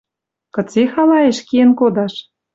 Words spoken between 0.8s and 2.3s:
халаэш киэн кодаш?